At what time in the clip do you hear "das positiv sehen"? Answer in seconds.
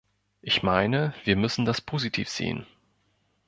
1.65-2.65